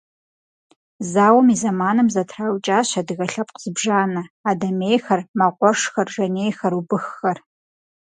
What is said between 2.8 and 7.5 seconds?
адыгэ лъэпкъ зыбжанэ: адэмейхэр, мэкъуэшхэр, жанейхэр, убыххэр.